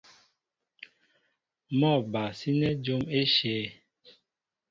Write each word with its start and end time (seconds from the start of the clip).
Mɔ́ 1.79 1.93
a 1.99 2.01
ba 2.11 2.21
sínɛ́ 2.39 2.71
jǒm 2.83 3.01
éshe. 3.19 3.53